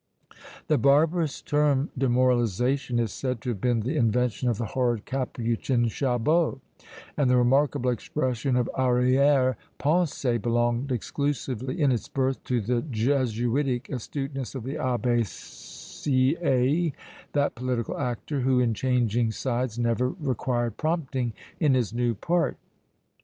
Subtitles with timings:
[0.65, 5.89] The barbarous term demoralisation is said to have been the invention of the horrid capuchin
[5.89, 6.59] Chabot;
[7.15, 13.89] and the remarkable expression of arrière pensée belonged exclusively in its birth to the jesuitic
[13.89, 16.93] astuteness of the Abbé Sieyes,
[17.33, 22.57] that political actor, who, in changing sides, never required prompting in his new part!